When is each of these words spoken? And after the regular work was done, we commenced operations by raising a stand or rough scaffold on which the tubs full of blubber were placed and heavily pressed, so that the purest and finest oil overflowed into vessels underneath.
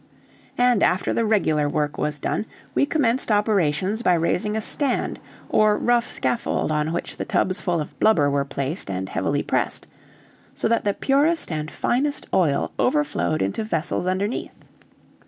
And 0.57 0.81
after 0.81 1.13
the 1.13 1.25
regular 1.25 1.69
work 1.69 1.95
was 1.95 2.17
done, 2.17 2.47
we 2.73 2.87
commenced 2.87 3.31
operations 3.31 4.01
by 4.01 4.15
raising 4.15 4.55
a 4.55 4.59
stand 4.59 5.19
or 5.47 5.77
rough 5.77 6.09
scaffold 6.09 6.71
on 6.71 6.91
which 6.91 7.17
the 7.17 7.23
tubs 7.23 7.61
full 7.61 7.79
of 7.79 7.99
blubber 7.99 8.27
were 8.27 8.43
placed 8.43 8.89
and 8.89 9.09
heavily 9.09 9.43
pressed, 9.43 9.85
so 10.55 10.67
that 10.67 10.85
the 10.85 10.95
purest 10.95 11.51
and 11.51 11.69
finest 11.69 12.25
oil 12.33 12.71
overflowed 12.79 13.43
into 13.43 13.63
vessels 13.63 14.07
underneath. 14.07 14.65